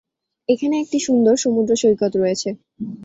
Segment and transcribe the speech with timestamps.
[0.49, 2.49] এখানে একটি সুন্দর সমুদ্র সৈকত রয়েছে।